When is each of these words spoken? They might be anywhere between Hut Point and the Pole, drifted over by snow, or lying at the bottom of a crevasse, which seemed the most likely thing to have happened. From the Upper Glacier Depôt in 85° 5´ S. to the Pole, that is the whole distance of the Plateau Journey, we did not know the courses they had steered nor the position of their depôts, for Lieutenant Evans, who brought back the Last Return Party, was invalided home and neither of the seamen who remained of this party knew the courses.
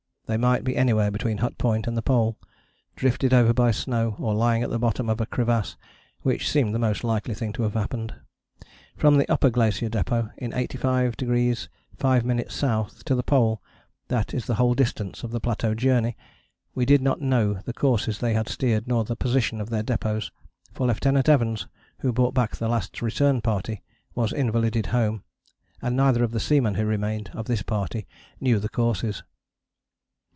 They 0.27 0.37
might 0.37 0.63
be 0.63 0.77
anywhere 0.77 1.11
between 1.11 1.39
Hut 1.39 1.57
Point 1.57 1.87
and 1.87 1.97
the 1.97 2.01
Pole, 2.01 2.37
drifted 2.95 3.33
over 3.33 3.51
by 3.53 3.71
snow, 3.71 4.15
or 4.17 4.33
lying 4.33 4.63
at 4.63 4.69
the 4.69 4.79
bottom 4.79 5.09
of 5.09 5.19
a 5.19 5.25
crevasse, 5.25 5.75
which 6.21 6.49
seemed 6.49 6.73
the 6.73 6.79
most 6.79 7.03
likely 7.03 7.33
thing 7.33 7.51
to 7.51 7.63
have 7.63 7.73
happened. 7.73 8.15
From 8.95 9.17
the 9.17 9.27
Upper 9.29 9.49
Glacier 9.49 9.89
Depôt 9.89 10.31
in 10.37 10.51
85° 10.51 11.67
5´ 11.97 12.85
S. 12.87 13.03
to 13.03 13.13
the 13.13 13.23
Pole, 13.23 13.61
that 14.07 14.33
is 14.33 14.45
the 14.45 14.55
whole 14.55 14.73
distance 14.73 15.23
of 15.23 15.31
the 15.31 15.41
Plateau 15.41 15.73
Journey, 15.75 16.15
we 16.73 16.85
did 16.85 17.01
not 17.01 17.19
know 17.19 17.55
the 17.65 17.73
courses 17.73 18.19
they 18.19 18.33
had 18.33 18.47
steered 18.47 18.87
nor 18.87 19.03
the 19.03 19.17
position 19.17 19.59
of 19.59 19.69
their 19.69 19.83
depôts, 19.83 20.31
for 20.71 20.87
Lieutenant 20.87 21.27
Evans, 21.27 21.67
who 21.99 22.13
brought 22.13 22.33
back 22.33 22.55
the 22.55 22.69
Last 22.69 23.01
Return 23.01 23.41
Party, 23.41 23.83
was 24.15 24.31
invalided 24.31 24.85
home 24.95 25.25
and 25.81 25.97
neither 25.97 26.23
of 26.23 26.31
the 26.31 26.39
seamen 26.39 26.75
who 26.75 26.85
remained 26.85 27.29
of 27.33 27.47
this 27.47 27.63
party 27.63 28.07
knew 28.39 28.59
the 28.59 28.69
courses. 28.69 29.23